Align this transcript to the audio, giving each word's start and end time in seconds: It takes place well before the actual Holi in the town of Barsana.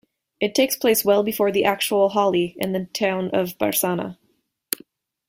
It 0.39 0.55
takes 0.55 0.75
place 0.75 1.05
well 1.05 1.21
before 1.21 1.51
the 1.51 1.63
actual 1.63 2.09
Holi 2.09 2.55
in 2.57 2.71
the 2.71 2.85
town 2.85 3.29
of 3.33 3.55
Barsana. 3.59 4.17